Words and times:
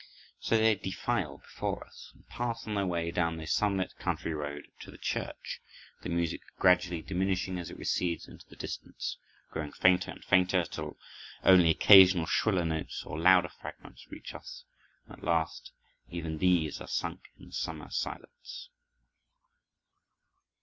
So 0.39 0.57
they 0.57 0.73
defile 0.73 1.37
before 1.37 1.85
us, 1.85 2.09
and 2.15 2.27
pass 2.27 2.65
on 2.65 2.73
their 2.73 2.87
way 2.87 3.11
down 3.11 3.37
the 3.37 3.45
sunlit 3.45 3.93
country 3.99 4.33
road 4.33 4.63
to 4.79 4.89
the 4.89 4.97
church, 4.97 5.61
the 6.01 6.09
music 6.09 6.41
gradually 6.57 7.03
diminishing 7.03 7.59
as 7.59 7.69
it 7.69 7.77
recedes 7.77 8.27
into 8.27 8.47
the 8.49 8.55
distance, 8.55 9.19
growing 9.51 9.71
fainter 9.71 10.09
and 10.09 10.25
fainter 10.25 10.63
till 10.63 10.97
only 11.43 11.69
occasional 11.69 12.25
shriller 12.25 12.65
notes 12.65 13.03
or 13.05 13.19
louder 13.19 13.49
fragments 13.49 14.07
reach 14.09 14.33
us, 14.33 14.65
and 15.05 15.19
at 15.19 15.23
last 15.23 15.71
even 16.09 16.39
these 16.39 16.81
are 16.81 16.87
sunk 16.87 17.27
in 17.37 17.45
the 17.49 17.53
summer 17.53 17.91
silence. 17.91 18.69